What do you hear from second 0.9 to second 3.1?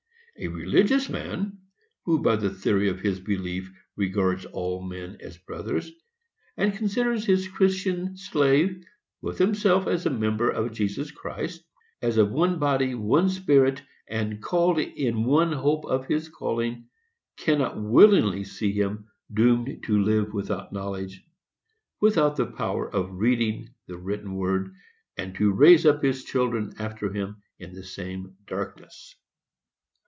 man, who, by the theory of